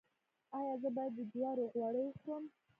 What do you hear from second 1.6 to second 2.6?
غوړي وخورم؟